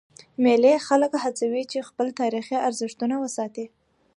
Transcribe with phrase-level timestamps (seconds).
[0.43, 3.65] مېلې خلک هڅوي، چي خپل تاریخي ارزښتونه وساتي.